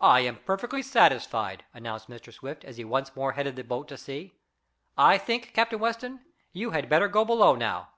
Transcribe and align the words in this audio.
"I 0.00 0.18
am 0.22 0.42
perfectly 0.42 0.82
satisfied," 0.82 1.64
announced 1.72 2.08
Mr. 2.08 2.32
Swift 2.32 2.64
as 2.64 2.76
he 2.76 2.84
once 2.84 3.14
more 3.14 3.34
headed 3.34 3.54
the 3.54 3.62
boat 3.62 3.86
to 3.86 3.96
sea. 3.96 4.34
"I 4.98 5.16
think, 5.16 5.54
Captain 5.54 5.78
Weston, 5.78 6.24
you 6.52 6.72
had 6.72 6.88
better 6.88 7.06
go 7.06 7.24
below 7.24 7.54
now." 7.54 7.90